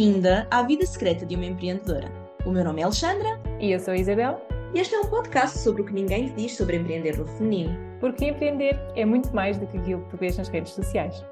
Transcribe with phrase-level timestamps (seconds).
[0.00, 2.10] Bem-vinda à vida secreta de uma empreendedora.
[2.46, 3.38] O meu nome é Alexandra.
[3.60, 4.40] E eu sou a Isabel.
[4.74, 7.76] E este é um podcast sobre o que ninguém te diz sobre empreender no feminino.
[8.00, 11.22] Porque empreender é muito mais do que aquilo que tu vês nas redes sociais.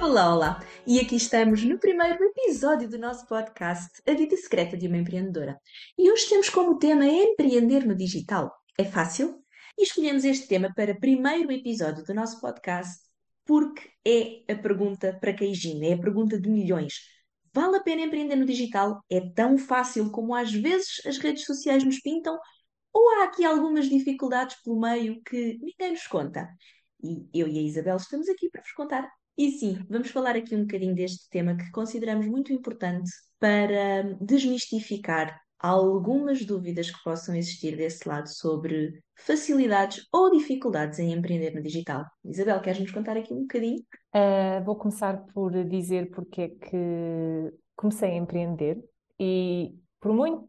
[0.00, 0.64] Olá, olá!
[0.86, 5.60] E aqui estamos no primeiro episódio do nosso podcast, A Vida Secreta de uma Empreendedora.
[5.98, 8.50] E hoje temos como tema empreender no digital.
[8.78, 9.44] É fácil?
[9.76, 13.03] E escolhemos este tema para primeiro episódio do nosso podcast
[13.44, 16.94] porque é a pergunta para queijinho, é a pergunta de milhões.
[17.52, 19.00] Vale a pena empreender no digital?
[19.08, 22.38] É tão fácil como às vezes as redes sociais nos pintam?
[22.92, 26.48] Ou há aqui algumas dificuldades pelo meio que ninguém nos conta?
[27.02, 29.08] E eu e a Isabel estamos aqui para vos contar.
[29.36, 35.43] E sim, vamos falar aqui um bocadinho deste tema que consideramos muito importante para desmistificar
[35.64, 42.04] algumas dúvidas que possam existir desse lado sobre facilidades ou dificuldades em empreender no digital.
[42.22, 43.82] Isabel, queres nos contar aqui um bocadinho?
[44.14, 48.78] Uh, vou começar por dizer porque é que comecei a empreender
[49.18, 50.46] e por muito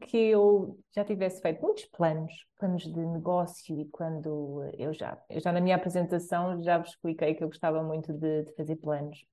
[0.00, 5.40] que eu já tivesse feito muitos planos, planos de negócio e quando eu já, eu
[5.40, 9.26] já na minha apresentação já vos expliquei que eu gostava muito de, de fazer planos.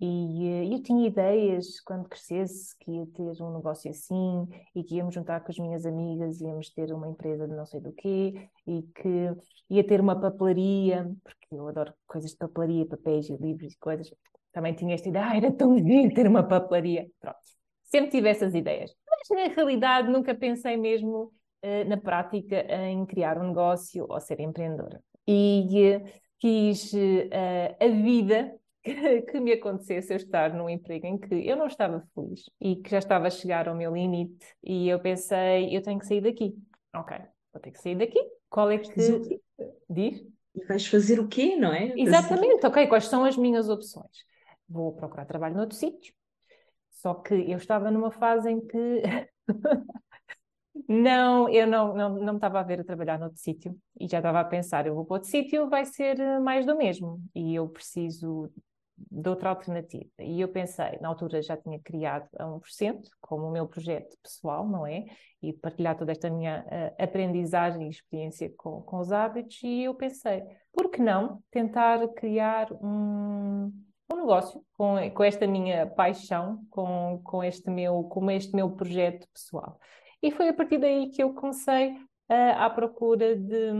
[0.00, 4.96] E uh, eu tinha ideias quando crescesse que ia ter um negócio assim e que
[4.96, 8.48] íamos juntar com as minhas amigas, íamos ter uma empresa de não sei do quê
[8.66, 9.30] e que
[9.70, 14.12] ia ter uma papelaria, porque eu adoro coisas de papelaria, papéis e livros e coisas.
[14.52, 17.08] Também tinha esta ideia, ah, era tão giro ter uma papelaria.
[17.20, 17.38] Pronto,
[17.84, 18.92] sempre tive essas ideias.
[19.08, 21.32] Mas na realidade nunca pensei mesmo
[21.64, 25.00] uh, na prática em criar um negócio ou ser empreendedora.
[25.24, 26.00] E
[26.38, 26.92] quis
[27.80, 28.57] a vida
[29.30, 32.90] que, me acontecesse eu estar num emprego em que eu não estava feliz e que
[32.90, 36.56] já estava a chegar ao meu limite e eu pensei, eu tenho que sair daqui.
[36.94, 37.16] Ok,
[37.52, 38.18] vou ter que sair daqui.
[38.48, 39.40] Qual é que...
[39.90, 40.24] Diz?
[40.54, 41.92] E vais fazer o quê, não é?
[41.96, 42.86] Exatamente, ok.
[42.86, 44.24] Quais são as minhas opções?
[44.68, 46.14] Vou procurar trabalho noutro sítio.
[46.90, 49.02] Só que eu estava numa fase em que
[50.86, 54.18] Não, eu não, não, não me estava a ver a trabalhar noutro sítio e já
[54.18, 57.68] estava a pensar, eu vou para outro sítio, vai ser mais do mesmo e eu
[57.68, 58.50] preciso
[59.10, 60.10] de outra alternativa.
[60.20, 64.66] E eu pensei, na altura já tinha criado a 1%, como o meu projeto pessoal,
[64.66, 65.06] não é?
[65.42, 69.94] E partilhar toda esta minha uh, aprendizagem e experiência com, com os hábitos, e eu
[69.94, 70.42] pensei,
[70.72, 73.72] por que não tentar criar um,
[74.12, 79.26] um negócio com, com esta minha paixão, com, com, este meu, com este meu projeto
[79.32, 79.78] pessoal.
[80.22, 81.96] E foi a partir daí que eu comecei
[82.28, 83.72] à procura de,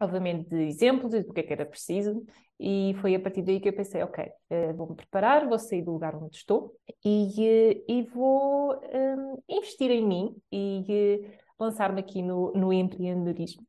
[0.00, 2.24] obviamente, de exemplos do que é que era preciso
[2.58, 5.92] e foi a partir daí que eu pensei, ok, uh, vou-me preparar, vou sair do
[5.92, 6.74] lugar onde estou
[7.04, 13.66] e, uh, e vou um, investir em mim e uh, lançar-me aqui no, no empreendedorismo.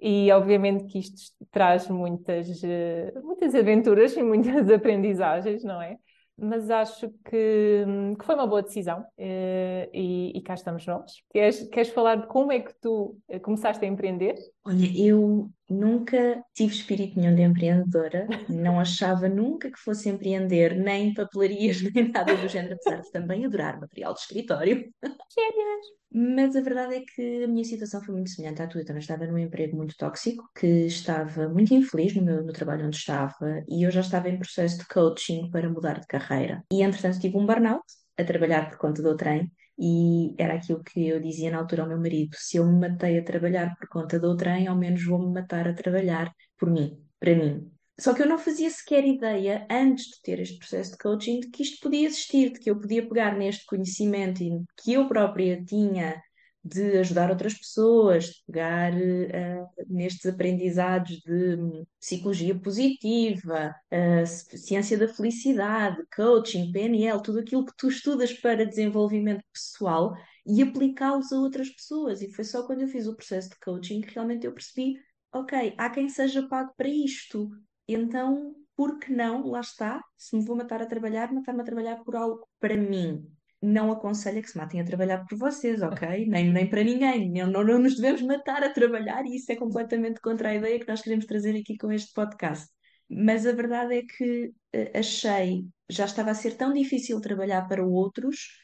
[0.00, 2.60] E obviamente que isto traz muitas,
[3.22, 5.96] muitas aventuras e muitas aprendizagens, não é?
[6.38, 7.84] Mas acho que,
[8.18, 11.22] que, foi uma boa decisão uh, e, e, cá estamos nós.
[11.30, 14.34] Queres, queres falar de como é que tu começaste a empreender?
[14.66, 21.14] Olha, eu nunca tive espírito nenhum de empreendedora, não achava nunca que fosse empreender, nem
[21.14, 24.92] papelarias, nem nada do género, apesar de também adorar material de escritório.
[25.04, 25.86] Gênias!
[26.12, 28.80] Mas a verdade é que a minha situação foi muito semelhante à tua.
[28.80, 32.86] Eu também estava num emprego muito tóxico, que estava muito infeliz no, meu, no trabalho
[32.86, 36.64] onde estava, e eu já estava em processo de coaching para mudar de carreira.
[36.72, 37.84] E entretanto tive um burnout
[38.18, 39.48] a trabalhar por conta do trem,
[39.78, 43.18] e era aquilo que eu dizia na altura ao meu marido: se eu me matei
[43.18, 47.34] a trabalhar por conta do trem, ao menos vou-me matar a trabalhar por mim, para
[47.34, 47.70] mim.
[47.98, 51.48] Só que eu não fazia sequer ideia, antes de ter este processo de coaching, de
[51.48, 54.42] que isto podia existir, de que eu podia pegar neste conhecimento
[54.82, 56.22] que eu própria tinha
[56.66, 65.06] de ajudar outras pessoas, de pegar uh, nestes aprendizados de psicologia positiva, uh, ciência da
[65.06, 71.70] felicidade, coaching, PNL, tudo aquilo que tu estudas para desenvolvimento pessoal e aplicá-los a outras
[71.70, 72.20] pessoas.
[72.20, 74.96] E foi só quando eu fiz o processo de coaching que realmente eu percebi:
[75.32, 77.48] ok, há quem seja pago para isto.
[77.86, 79.46] Então, por que não?
[79.46, 80.02] Lá está.
[80.16, 84.42] Se me vou matar a trabalhar, matar-me a trabalhar por algo para mim não aconselha
[84.42, 86.26] que se matem a trabalhar por vocês, ok?
[86.26, 87.30] Nem, nem para ninguém.
[87.30, 90.78] Não, não, não nos devemos matar a trabalhar e isso é completamente contra a ideia
[90.78, 92.68] que nós queremos trazer aqui com este podcast.
[93.08, 97.84] Mas a verdade é que uh, achei, já estava a ser tão difícil trabalhar para
[97.84, 98.58] outros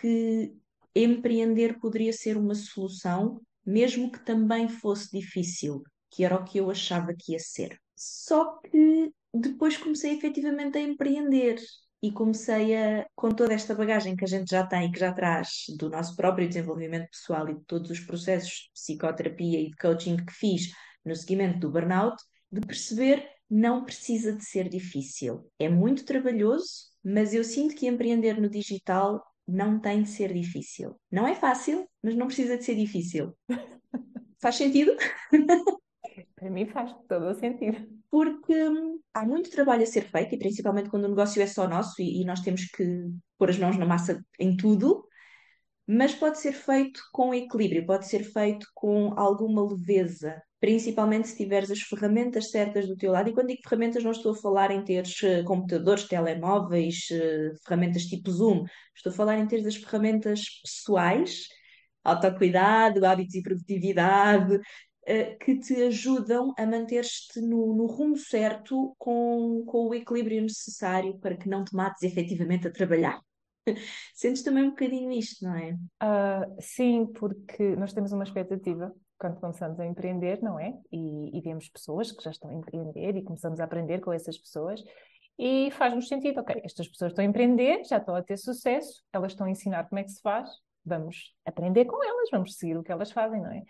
[0.00, 0.52] que
[0.94, 6.70] empreender poderia ser uma solução, mesmo que também fosse difícil, que era o que eu
[6.70, 7.78] achava que ia ser.
[7.96, 11.58] Só que depois comecei efetivamente a empreender
[12.02, 15.12] e comecei a, com toda esta bagagem que a gente já tem e que já
[15.12, 19.76] traz do nosso próprio desenvolvimento pessoal e de todos os processos de psicoterapia e de
[19.76, 20.72] coaching que fiz
[21.04, 22.16] no seguimento do burnout,
[22.50, 25.50] de perceber não precisa de ser difícil.
[25.58, 30.94] É muito trabalhoso, mas eu sinto que empreender no digital não tem de ser difícil.
[31.10, 33.34] Não é fácil, mas não precisa de ser difícil.
[34.40, 34.94] Faz sentido?
[36.36, 37.97] Para mim faz todo o sentido.
[38.10, 41.68] Porque hum, há muito trabalho a ser feito, e principalmente quando o negócio é só
[41.68, 42.84] nosso e, e nós temos que
[43.36, 45.06] pôr as mãos na massa em tudo,
[45.86, 51.70] mas pode ser feito com equilíbrio, pode ser feito com alguma leveza, principalmente se tiveres
[51.70, 53.30] as ferramentas certas do teu lado.
[53.30, 58.02] E quando digo ferramentas, não estou a falar em teres uh, computadores, telemóveis, uh, ferramentas
[58.02, 58.64] tipo Zoom,
[58.94, 61.48] estou a falar em teres as ferramentas pessoais,
[62.04, 64.60] autocuidado, hábitos e produtividade,
[65.40, 71.36] que te ajudam a manter-te no, no, rumo certo com, com o equilíbrio necessário para
[71.36, 73.20] que não te mates efetivamente a trabalhar.
[74.14, 75.72] Sentes também um bocadinho isto, não é?
[76.02, 80.72] Uh, sim, porque nós temos uma expectativa quando começamos a empreender, não é?
[80.92, 84.38] E, e, vemos pessoas que já estão a empreender e começamos a aprender com essas
[84.38, 84.82] pessoas
[85.38, 89.32] e faz-nos sentido, ok, estas pessoas estão a empreender, já estão a ter sucesso, elas
[89.32, 90.48] estão a ensinar como é que se faz,
[90.84, 93.62] vamos aprender com elas, vamos seguir o que elas fazem, não é?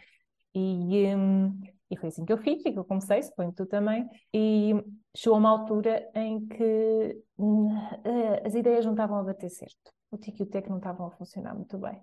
[0.55, 1.61] E, um,
[1.91, 4.73] e foi assim que eu fiz, e que eu comecei, suponho que tu também, e
[5.17, 9.93] chegou uma altura em que uh, as ideias não estavam a bater certo.
[10.11, 12.01] O TIC e o TEC não estavam a funcionar muito bem.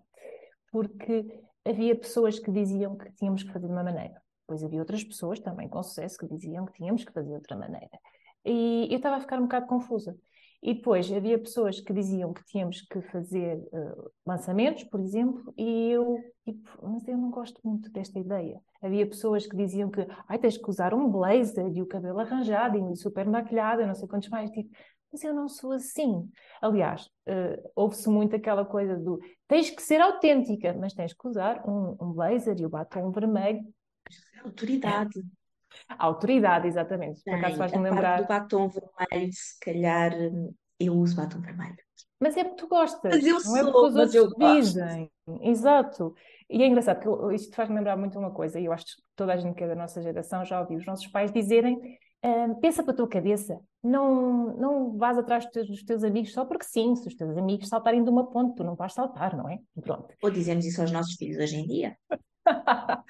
[0.71, 4.21] Porque havia pessoas que diziam que tínhamos que fazer de uma maneira.
[4.41, 7.57] Depois havia outras pessoas também com sucesso que diziam que tínhamos que fazer de outra
[7.57, 7.99] maneira.
[8.45, 10.15] E eu estava a ficar um bocado confusa.
[10.67, 15.91] E depois havia pessoas que diziam que tínhamos que fazer uh, lançamentos, por exemplo, e
[15.91, 18.59] eu, tipo, mas eu não gosto muito desta ideia.
[18.81, 22.79] Havia pessoas que diziam que Ai, tens que usar um blazer e o cabelo arranjado
[22.79, 24.49] e super maquilhado, não sei quantos mais.
[24.49, 24.75] Tipo,
[25.11, 26.27] mas eu não sou assim.
[26.59, 31.61] Aliás, uh, ouve-se muito aquela coisa do tens que ser autêntica, mas tens que usar
[31.69, 33.61] um, um blazer e o batom vermelho.
[34.43, 35.21] Autoridade.
[35.89, 37.21] A autoridade, exatamente.
[37.23, 38.21] Por acaso faz-me lembrar.
[38.21, 40.13] do batom vermelho, se calhar
[40.79, 41.75] eu uso batom vermelho.
[42.19, 45.11] Mas é porque tu gostas, mas eu não sou, é porque os outros dizem.
[45.41, 46.15] Exato.
[46.49, 49.33] E é engraçado, porque isto faz-me lembrar muito uma coisa, e eu acho que toda
[49.33, 52.81] a gente que é da nossa geração já ouviu os nossos pais dizerem Uh, pensa
[52.81, 56.65] para a tua cabeça, não, não vás atrás dos teus, dos teus, amigos só porque
[56.65, 59.59] sim, se os teus amigos saltarem de uma ponte, tu não vais saltar, não é?
[59.79, 60.07] Pronto.
[60.23, 61.95] Ou dizemos isso aos nossos filhos hoje em dia.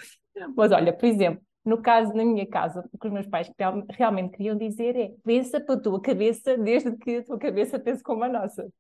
[0.54, 3.52] Mas olha, por exemplo, no caso, na minha casa, o que os meus pais
[3.90, 8.04] realmente queriam dizer é pensa para a tua cabeça desde que a tua cabeça pense
[8.04, 8.72] como a nossa.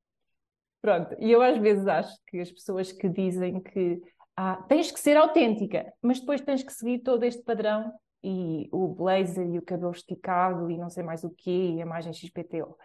[0.81, 3.99] Pronto, e eu às vezes acho que as pessoas que dizem que
[4.37, 7.91] ah, tens que ser autêntica, mas depois tens que seguir todo este padrão
[8.23, 11.85] e o blazer e o cabelo esticado e não sei mais o quê, e a
[11.85, 12.77] imagem XPTO.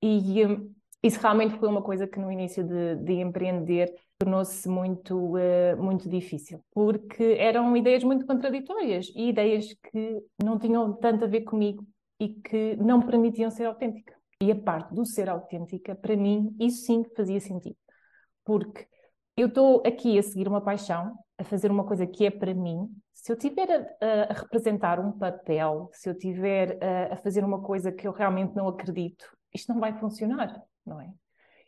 [0.00, 0.72] E um,
[1.02, 3.92] isso realmente foi uma coisa que no início de, de empreender
[4.22, 10.92] tornou-se muito, uh, muito difícil, porque eram ideias muito contraditórias e ideias que não tinham
[10.94, 11.84] tanto a ver comigo
[12.20, 14.14] e que não permitiam ser autêntica.
[14.40, 17.76] E a parte do ser autêntica, para mim, isso sim fazia sentido,
[18.44, 18.86] porque
[19.36, 22.88] eu estou aqui a seguir uma paixão, a fazer uma coisa que é para mim,
[23.12, 23.68] se eu tiver
[24.00, 28.12] a, a, representar um papel, se eu tiver a, a, fazer uma coisa que eu
[28.12, 31.10] realmente não acredito, isto não vai funcionar, não é?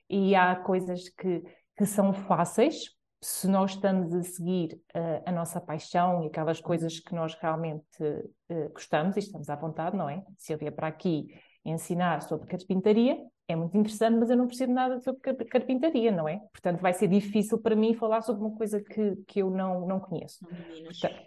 [0.08, 1.42] E há coisas que,
[1.76, 7.00] que são fáceis, se nós estamos a seguir uh, a nossa paixão e aquelas coisas
[7.00, 10.22] que nós realmente uh, gostamos e estamos à vontade, não é?
[10.36, 11.28] Se eu vier para aqui
[11.64, 13.18] ensinar sobre carpintaria,
[13.48, 16.38] é muito interessante, mas eu não percebo nada sobre carpintaria, não é?
[16.52, 20.00] Portanto, vai ser difícil para mim falar sobre uma coisa que, que eu não, não
[20.00, 20.46] conheço.
[20.84, 21.22] Portanto,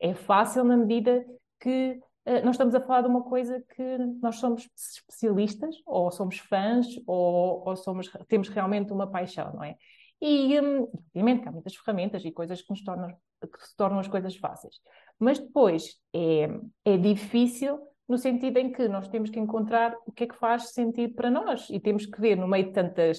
[0.00, 1.24] é fácil na medida
[1.60, 6.38] que uh, nós estamos a falar de uma coisa que nós somos especialistas, ou somos
[6.38, 9.76] fãs, ou, ou somos, temos realmente uma paixão, não é?
[10.20, 13.08] E, um, obviamente, que há muitas ferramentas e coisas que, nos tornam,
[13.40, 14.76] que se tornam as coisas fáceis.
[15.18, 16.48] Mas depois é,
[16.84, 17.78] é difícil
[18.08, 21.30] no sentido em que nós temos que encontrar o que é que faz sentido para
[21.30, 23.18] nós e temos que ver, no meio de tantas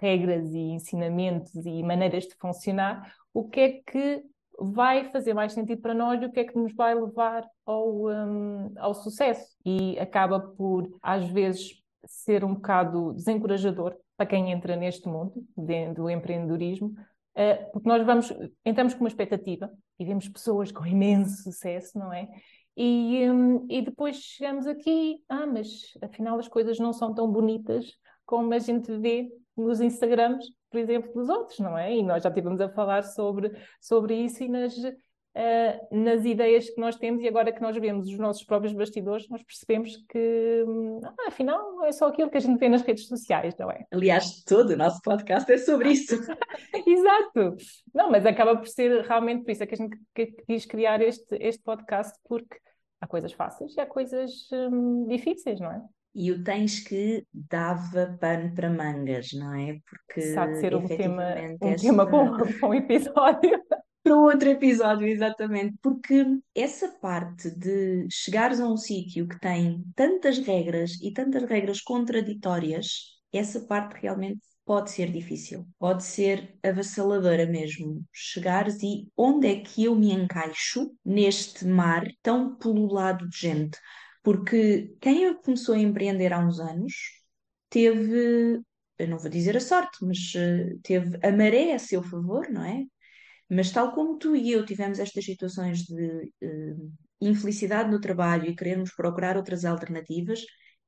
[0.00, 4.22] regras e ensinamentos e maneiras de funcionar, o que é que
[4.58, 8.72] vai fazer mais sentido para nós o que é que nos vai levar ao, um,
[8.76, 9.56] ao sucesso.
[9.64, 15.44] E acaba por, às vezes, ser um bocado desencorajador para quem entra neste mundo
[15.94, 18.32] do empreendedorismo, uh, porque nós vamos,
[18.64, 22.28] entramos com uma expectativa e vemos pessoas com imenso sucesso, não é?
[22.76, 27.90] E, um, e depois chegamos aqui, ah, mas afinal as coisas não são tão bonitas
[28.26, 31.94] como a gente vê nos Instagrams, por exemplo, dos outros, não é?
[31.94, 34.92] E nós já estivemos a falar sobre, sobre isso e nas, uh,
[35.90, 39.42] nas ideias que nós temos, e agora que nós vemos os nossos próprios bastidores, nós
[39.42, 40.64] percebemos que,
[41.04, 43.84] ah, afinal, é só aquilo que a gente vê nas redes sociais, não é?
[43.92, 46.14] Aliás, todo o nosso podcast é sobre isso.
[46.86, 47.56] Exato!
[47.94, 49.98] Não, mas acaba por ser realmente por isso é que a gente
[50.46, 52.56] quis criar este, este podcast, porque
[53.00, 55.82] Há coisas fáceis e há coisas hum, difíceis, não é?
[56.16, 59.78] E o tens que dava pano para mangas, não é?
[59.88, 61.24] Porque Sabe ser um tema,
[61.60, 61.86] um esta...
[61.88, 63.62] tema um- para um episódio.
[64.02, 70.38] para outro episódio, exatamente, porque essa parte de chegares a um sítio que tem tantas
[70.38, 78.04] regras e tantas regras contraditórias, essa parte realmente pode ser difícil, pode ser avassaladora mesmo.
[78.12, 83.78] Chegares e onde é que eu me encaixo neste mar tão pululado de gente?
[84.26, 86.94] Porque quem começou a empreender há uns anos
[87.70, 88.60] teve,
[88.98, 92.64] eu não vou dizer a sorte, mas eh, teve a maré a seu favor, não
[92.64, 92.82] é?
[93.50, 96.76] Mas tal como tu e eu tivemos estas situações de eh,
[97.20, 100.40] infelicidade no trabalho e queremos procurar outras alternativas,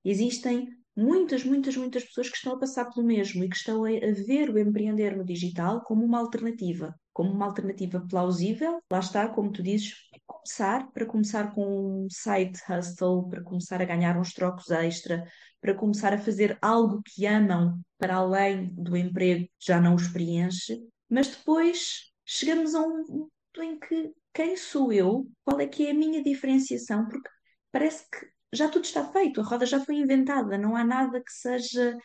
[0.05, 0.69] existem
[0.99, 4.13] muitas, muitas, muitas pessoas que estão a passar pelo mesmo e que estão a, a
[4.27, 8.83] ver o empreender no digital como uma alternativa, como uma alternativa plausível.
[8.91, 13.81] Lá está, como tu dizes, para começar, para começar com um side hustle, para começar
[13.81, 15.25] a ganhar uns trocos extra,
[15.61, 20.09] para começar a fazer algo que amam para além do emprego que já não os
[20.09, 25.87] preenche, mas depois chegamos a um ponto em que quem sou eu, qual é que
[25.87, 27.29] é a minha diferenciação, porque
[27.71, 31.33] parece que já tudo está feito, a roda já foi inventada, não há nada que
[31.33, 31.97] seja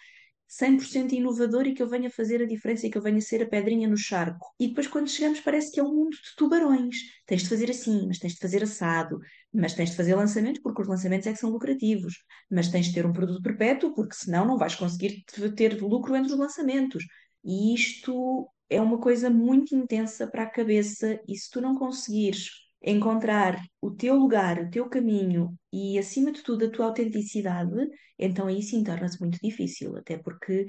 [0.47, 3.47] 100% inovador e que eu venha fazer a diferença e que eu venha ser a
[3.47, 4.53] pedrinha no charco.
[4.59, 6.95] E depois, quando chegamos, parece que é um mundo de tubarões.
[7.25, 9.19] Tens de fazer assim, mas tens de fazer assado,
[9.51, 12.15] mas tens de fazer lançamentos porque os lançamentos é que são lucrativos,
[12.51, 15.23] mas tens de ter um produto perpétuo porque senão não vais conseguir
[15.55, 17.03] ter lucro entre os lançamentos.
[17.43, 22.49] E isto é uma coisa muito intensa para a cabeça, e se tu não conseguires
[22.83, 27.71] encontrar o teu lugar, o teu caminho e, acima de tudo, a tua autenticidade,
[28.19, 30.67] então aí sim torna-se muito difícil, até porque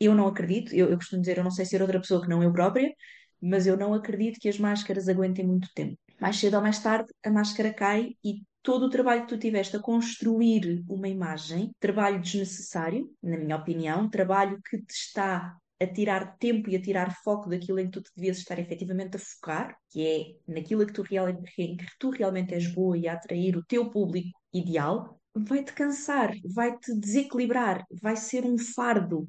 [0.00, 2.42] eu não acredito, eu, eu costumo dizer, eu não sei ser outra pessoa que não
[2.42, 2.92] eu própria,
[3.40, 5.98] mas eu não acredito que as máscaras aguentem muito tempo.
[6.20, 9.76] Mais cedo ou mais tarde, a máscara cai e todo o trabalho que tu tiveste
[9.76, 16.36] a construir uma imagem, trabalho desnecessário, na minha opinião, trabalho que te está a tirar
[16.38, 19.76] tempo e a tirar foco daquilo em que tu te devias estar efetivamente a focar,
[19.90, 21.42] que é naquilo que tu, real, em
[21.76, 26.94] que tu realmente és boa e a atrair o teu público ideal, vai-te cansar, vai-te
[26.98, 29.26] desequilibrar, vai ser um fardo,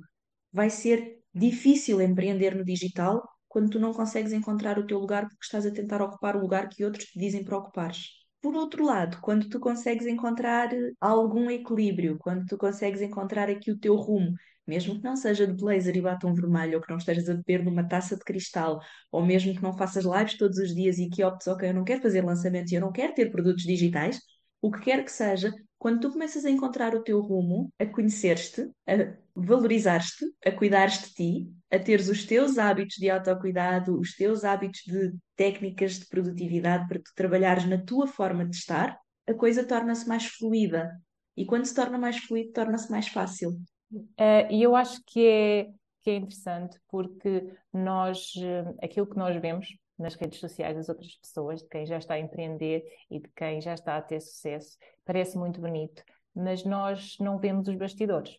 [0.51, 5.43] vai ser difícil empreender no digital quando tu não consegues encontrar o teu lugar porque
[5.43, 8.09] estás a tentar ocupar o lugar que outros te dizem para ocupares.
[8.41, 10.69] Por outro lado, quando tu consegues encontrar
[10.99, 14.35] algum equilíbrio, quando tu consegues encontrar aqui o teu rumo,
[14.67, 17.63] mesmo que não seja de blazer e batom vermelho, ou que não estejas a beber
[17.63, 18.79] numa taça de cristal,
[19.11, 21.83] ou mesmo que não faças lives todos os dias e que optes, ok, eu não
[21.83, 24.19] quero fazer lançamentos e eu não quero ter produtos digitais,
[24.61, 28.69] o que quer que seja, quando tu começas a encontrar o teu rumo, a conhecer-te,
[28.87, 34.45] a valorizar-te, a cuidares de ti, a teres os teus hábitos de autocuidado, os teus
[34.45, 39.65] hábitos de técnicas de produtividade para tu trabalhares na tua forma de estar, a coisa
[39.65, 40.89] torna-se mais fluida.
[41.35, 43.59] E quando se torna mais fluido, torna-se mais fácil.
[43.93, 45.71] Uh, e eu acho que é,
[46.01, 51.15] que é interessante porque nós, uh, aquilo que nós vemos nas redes sociais das outras
[51.15, 54.77] pessoas, de quem já está a empreender e de quem já está a ter sucesso,
[55.05, 56.03] parece muito bonito,
[56.35, 58.37] mas nós não vemos os bastidores.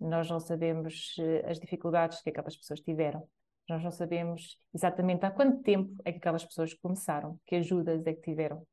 [0.00, 3.28] Nós não sabemos uh, as dificuldades que aquelas pessoas tiveram.
[3.68, 8.14] Nós não sabemos exatamente há quanto tempo é que aquelas pessoas começaram, que ajudas é
[8.14, 8.66] que tiveram,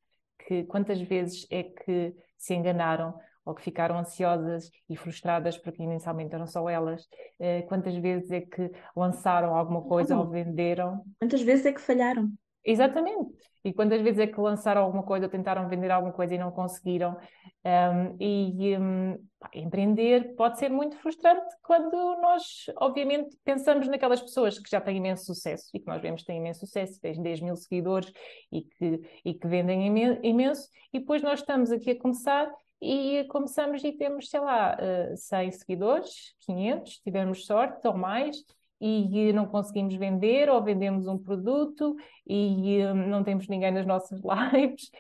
[0.47, 3.13] que quantas vezes é que se enganaram
[3.45, 7.07] ou que ficaram ansiosas e frustradas porque inicialmente eram só elas.
[7.39, 11.03] Eh, quantas vezes é que lançaram alguma coisa ou venderam?
[11.19, 12.29] Quantas vezes é que falharam?
[12.65, 13.31] Exatamente.
[13.63, 16.51] E quantas vezes é que lançaram alguma coisa ou tentaram vender alguma coisa e não
[16.51, 17.17] conseguiram?
[17.63, 24.59] Um, e um, pá, empreender pode ser muito frustrante quando nós, obviamente, pensamos naquelas pessoas
[24.59, 27.41] que já têm imenso sucesso e que nós vemos que têm imenso sucesso, têm 10
[27.41, 28.11] mil seguidores
[28.51, 29.87] e que, e que vendem
[30.23, 34.77] imenso, e depois nós estamos aqui a começar e começamos e temos, sei lá,
[35.15, 38.37] 100 eh, seguidores, 500, tivemos sorte ou mais,
[38.79, 41.95] e não conseguimos vender ou vendemos um produto
[42.27, 44.21] e eh, não temos ninguém nas nossas
[44.53, 44.91] lives.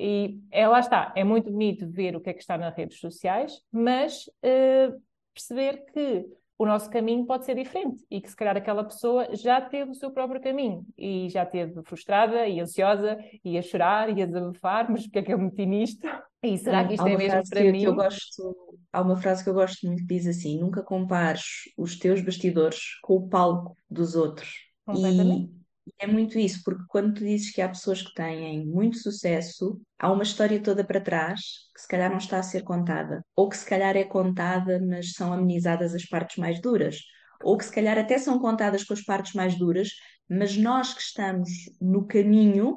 [0.00, 2.98] E é, lá está, é muito bonito ver o que é que está nas redes
[2.98, 4.98] sociais, mas uh,
[5.34, 6.26] perceber que
[6.58, 9.94] o nosso caminho pode ser diferente e que se calhar aquela pessoa já teve o
[9.94, 14.90] seu próprio caminho e já teve frustrada e ansiosa e a chorar e a desabafar,
[14.90, 16.08] mas porque é que eu meti nisto?
[16.54, 17.80] E será que isto é mesmo para que, mim?
[17.80, 21.42] Que eu gosto, há uma frase que eu gosto muito que diz assim: nunca compares
[21.76, 24.50] os teus bastidores com o palco dos outros.
[24.84, 25.52] Completamente.
[25.86, 29.80] E é muito isso, porque quando tu dizes que há pessoas que têm muito sucesso,
[29.98, 31.40] há uma história toda para trás
[31.74, 35.12] que se calhar não está a ser contada, ou que se calhar é contada, mas
[35.12, 36.98] são amenizadas as partes mais duras,
[37.42, 39.90] ou que se calhar até são contadas com as partes mais duras,
[40.28, 41.48] mas nós que estamos
[41.80, 42.76] no caminho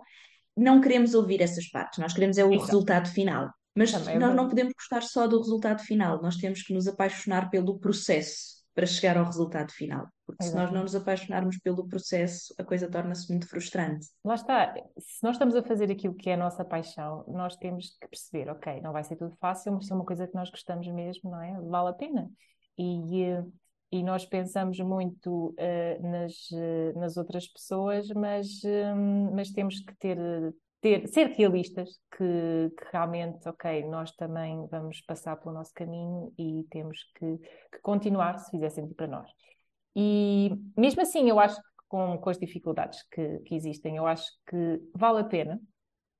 [0.55, 2.65] não queremos ouvir essas partes, nós queremos é o Exato.
[2.65, 3.49] resultado final.
[3.75, 6.87] Mas Também é nós não podemos gostar só do resultado final, nós temos que nos
[6.87, 10.07] apaixonar pelo processo para chegar ao resultado final.
[10.25, 10.83] Porque se nós não Exatamente.
[10.83, 14.07] nos apaixonarmos pelo processo, a coisa torna-se muito frustrante.
[14.23, 17.97] Lá está, se nós estamos a fazer aquilo que é a nossa paixão, nós temos
[17.99, 20.49] que perceber, ok, não vai ser tudo fácil, mas se é uma coisa que nós
[20.49, 21.59] gostamos mesmo, não é?
[21.61, 22.29] Vale a pena.
[22.77, 23.43] E, eh,
[23.91, 29.93] e nós pensamos muito uh, nas, uh, nas outras pessoas, mas, um, mas temos que
[29.97, 30.17] ter,
[30.81, 36.65] ter, ser realistas que, que, realmente, ok, nós também vamos passar pelo nosso caminho e
[36.69, 37.37] temos que,
[37.71, 39.29] que continuar se fizer sentido para nós.
[39.95, 44.25] E mesmo assim, eu acho que com, com as dificuldades que, que existem, eu acho
[44.47, 45.59] que vale a pena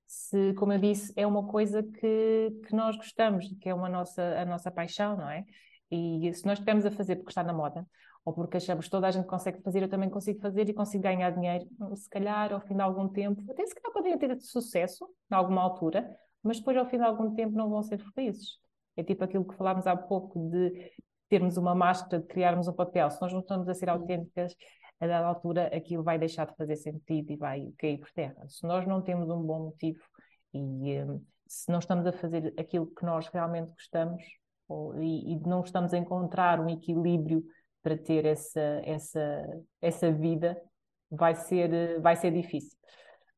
[0.09, 4.23] se, como eu disse, é uma coisa que, que nós gostamos, que é uma nossa,
[4.41, 5.45] a nossa paixão, não é?
[5.91, 7.85] E se nós estivermos a fazer porque está na moda,
[8.25, 11.03] ou porque achamos que toda a gente consegue fazer, eu também consigo fazer e consigo
[11.03, 15.05] ganhar dinheiro, se calhar ao fim de algum tempo, até se calhar podem ter sucesso,
[15.31, 16.09] em alguma altura,
[16.43, 18.59] mas depois ao fim de algum tempo não vão ser felizes.
[18.95, 20.91] É tipo aquilo que falámos há pouco de
[21.29, 23.09] termos uma máscara, de criarmos um papel.
[23.09, 24.55] Se nós não estamos a ser autênticas,
[24.99, 28.47] a dada altura aquilo vai deixar de fazer sentido e vai cair por terra.
[28.47, 30.01] Se nós não temos um bom motivo
[30.53, 34.21] e um, se não estamos a fazer aquilo que nós realmente gostamos,
[34.67, 37.43] ou, e, e, não estamos a encontrar um equilíbrio
[37.81, 40.62] para ter essa, essa, essa vida,
[41.09, 42.77] vai ser, vai ser difícil.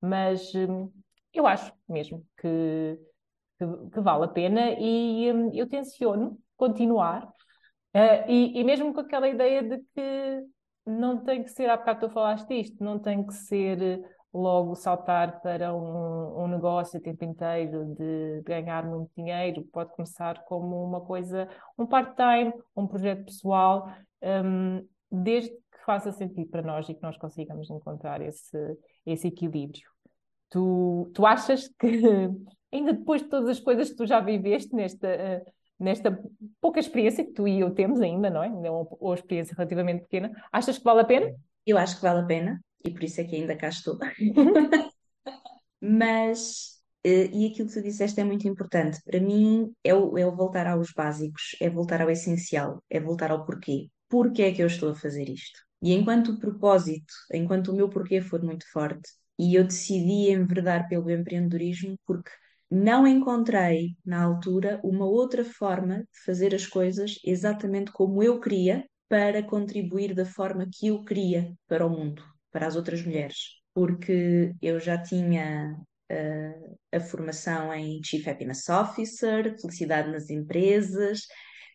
[0.02, 0.92] Mas hum,
[1.34, 3.00] eu acho mesmo que,
[3.60, 7.26] que, que, vale a pena e hum, eu tenciono continuar.
[7.96, 10.44] Uh, e, e, mesmo com aquela ideia de que
[10.86, 14.02] não tem que ser, há bocado tu falaste isto, não tem que ser
[14.34, 20.44] logo saltar para um, um negócio o tempo inteiro de ganhar muito dinheiro, pode começar
[20.46, 23.90] como uma coisa, um part-time, um projeto pessoal,
[24.22, 28.58] um, desde que faça sentido para nós e que nós consigamos encontrar esse,
[29.06, 29.90] esse equilíbrio.
[30.50, 31.88] Tu, tu achas que,
[32.72, 35.44] ainda depois de todas as coisas que tu já viveste nesta,
[35.80, 36.24] nesta
[36.60, 38.48] pouca experiência que tu e eu temos ainda, não é?
[38.48, 41.36] é uma, uma experiência relativamente pequena, achas que vale a pena?
[41.66, 43.98] Eu acho que vale a pena e por isso é que ainda cá estou.
[45.82, 49.02] Mas, eh, e aquilo que tu disseste é muito importante.
[49.04, 53.32] Para mim, é o, é o voltar aos básicos, é voltar ao essencial, é voltar
[53.32, 53.90] ao porquê.
[54.12, 55.58] Porquê é que eu estou a fazer isto?
[55.82, 60.88] E enquanto o propósito, enquanto o meu porquê for muito forte, e eu decidi enverdar
[60.90, 62.30] pelo empreendedorismo porque
[62.70, 68.86] não encontrei, na altura, uma outra forma de fazer as coisas exatamente como eu queria
[69.10, 72.22] para contribuir da forma que eu queria para o mundo,
[72.52, 73.38] para as outras mulheres.
[73.74, 75.78] Porque eu já tinha
[76.12, 81.22] uh, a formação em Chief Happiness Officer, felicidade nas empresas,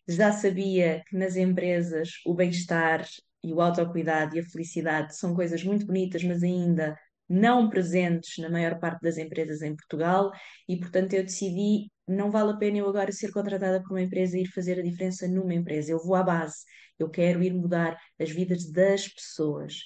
[0.09, 3.07] já sabia que nas empresas o bem-estar
[3.42, 8.49] e o autocuidado e a felicidade são coisas muito bonitas, mas ainda não presentes na
[8.49, 10.31] maior parte das empresas em Portugal
[10.69, 14.38] e, portanto, eu decidi não vale a pena eu agora ser contratada por uma empresa
[14.38, 15.90] e ir fazer a diferença numa empresa.
[15.90, 16.59] Eu vou à base,
[16.99, 19.81] eu quero ir mudar as vidas das pessoas.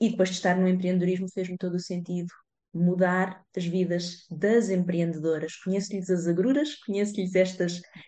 [0.00, 2.32] E depois de estar no empreendedorismo fez-me todo o sentido
[2.72, 5.56] mudar as vidas das empreendedoras.
[5.56, 7.34] Conheço-lhes as agruras, conheço-lhes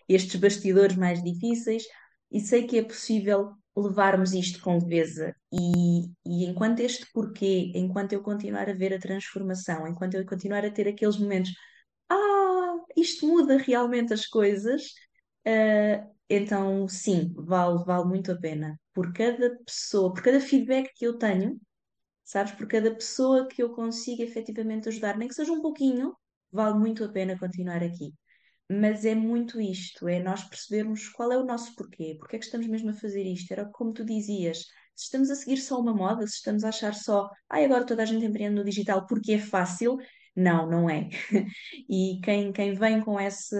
[0.07, 1.83] estes bastidores mais difíceis
[2.31, 8.13] e sei que é possível levarmos isto com leveza e, e enquanto este porquê, enquanto
[8.13, 11.51] eu continuar a ver a transformação, enquanto eu continuar a ter aqueles momentos,
[12.09, 14.83] ah, isto muda realmente as coisas,
[15.47, 18.79] uh, então sim, vale, vale muito a pena.
[18.93, 21.59] Por cada pessoa, por cada feedback que eu tenho,
[22.23, 26.15] sabes, por cada pessoa que eu consigo efetivamente ajudar, nem que seja um pouquinho,
[26.51, 28.13] vale muito a pena continuar aqui
[28.69, 32.45] mas é muito isto, é nós percebermos qual é o nosso porquê, porque é que
[32.45, 33.51] estamos mesmo a fazer isto.
[33.51, 34.59] Era como tu dizias,
[34.95, 38.03] se estamos a seguir só uma moda, se estamos a achar só, ai, agora toda
[38.03, 39.97] a gente empreende no digital porque é fácil,
[40.35, 41.09] não, não é.
[41.89, 43.59] E quem, quem vem com essa,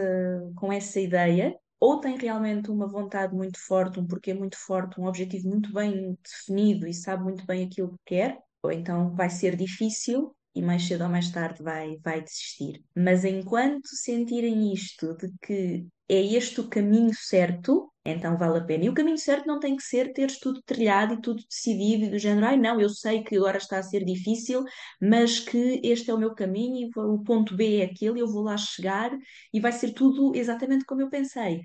[0.56, 5.06] com essa ideia, ou tem realmente uma vontade muito forte, um porquê muito forte, um
[5.06, 9.56] objetivo muito bem definido e sabe muito bem aquilo que quer, ou então vai ser
[9.56, 12.84] difícil e mais cedo ou mais tarde vai, vai desistir.
[12.96, 18.86] Mas enquanto sentirem isto de que é este o caminho certo, então vale a pena.
[18.86, 22.10] E o caminho certo não tem que ser teres tudo trilhado e tudo decidido e
[22.10, 24.64] do género, ai não, eu sei que agora está a ser difícil,
[25.02, 28.44] mas que este é o meu caminho e o ponto B é aquele, eu vou
[28.44, 29.12] lá chegar
[29.54, 31.62] e vai ser tudo exatamente como eu pensei.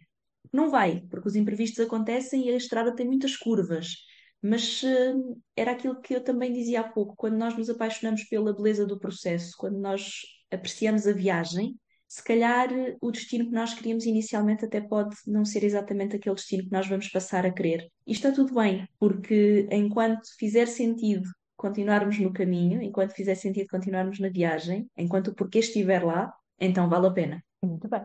[0.53, 3.95] Não vai, porque os imprevistos acontecem e a estrada tem muitas curvas.
[4.43, 8.55] Mas uh, era aquilo que eu também dizia há pouco, quando nós nos apaixonamos pela
[8.55, 10.21] beleza do processo, quando nós
[10.51, 15.45] apreciamos a viagem, se calhar eh, o destino que nós queríamos inicialmente até pode não
[15.45, 17.87] ser exatamente aquele destino que nós vamos passar a querer.
[18.07, 24.19] E está tudo bem, porque enquanto fizer sentido continuarmos no caminho, enquanto fizer sentido continuarmos
[24.21, 27.45] na viagem, enquanto o porquê estiver lá, então vale a pena.
[27.63, 28.01] Muito bem.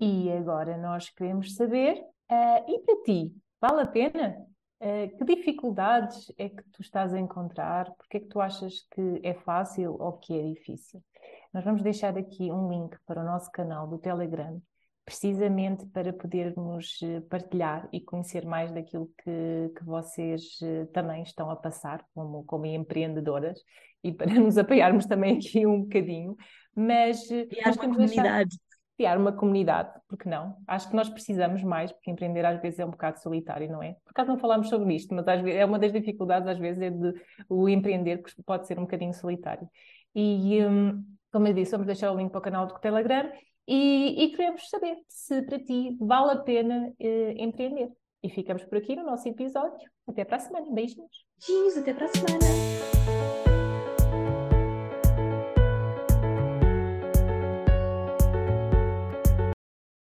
[0.00, 1.96] E agora nós queremos saber,
[2.30, 4.36] uh, e para ti, vale a pena?
[4.80, 7.92] Uh, que dificuldades é que tu estás a encontrar?
[7.96, 11.02] Porque é que tu achas que é fácil ou que é difícil?
[11.52, 14.60] Nós vamos deixar aqui um link para o nosso canal do Telegram,
[15.04, 20.58] precisamente para podermos eh, partilhar e conhecer mais daquilo que, que vocês
[20.92, 23.60] também estão a passar como, como empreendedoras
[24.02, 26.36] e para nos apoiarmos também aqui um bocadinho.
[26.74, 28.50] Mas, mas temos comunidade.
[28.50, 28.69] Deixar
[29.00, 30.54] criar uma comunidade, porque não?
[30.66, 33.94] Acho que nós precisamos mais, porque empreender às vezes é um bocado solitário, não é?
[34.04, 36.82] Por acaso não falámos sobre isto, mas às vezes, é uma das dificuldades às vezes
[36.82, 37.14] é de
[37.48, 39.66] o empreender, que pode ser um bocadinho solitário.
[40.14, 43.32] E, um, como eu disse, vamos deixar o link para o canal do Telegram
[43.66, 47.90] e, e queremos saber se para ti vale a pena uh, empreender.
[48.22, 49.88] E ficamos por aqui no nosso episódio.
[50.06, 50.66] Até para a semana.
[50.70, 51.24] Beijinhos.
[51.48, 52.99] Beijinhos, até para a semana.